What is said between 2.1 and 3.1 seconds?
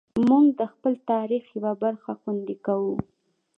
خوندي کوو.